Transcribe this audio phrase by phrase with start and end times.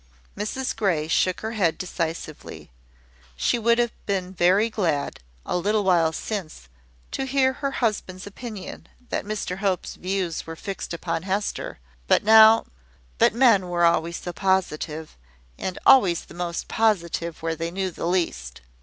[0.35, 2.71] Mrs Grey shook her head decisively.
[3.35, 6.69] She should have been very glad, a little while since,
[7.11, 11.77] to hear her husband's opinion that Mr Hope's views were fixed upon Hester;
[12.07, 12.65] but now.
[13.19, 15.15] But men were always so positive;
[15.59, 18.61] and always the most positive where they knew the least!